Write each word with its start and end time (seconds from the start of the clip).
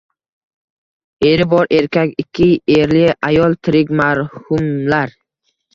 Eri 1.33 1.47
bor 1.51 1.69
erkak, 1.81 2.15
ikki 2.25 2.49
erli 2.79 3.07
ayol, 3.31 3.57
tirik 3.69 3.97
marhumlar 4.03 5.21